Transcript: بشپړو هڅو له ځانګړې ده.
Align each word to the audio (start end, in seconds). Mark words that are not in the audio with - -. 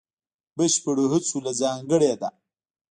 بشپړو 0.57 1.05
هڅو 1.11 1.37
له 1.45 1.51
ځانګړې 1.61 2.13
ده. 2.21 2.29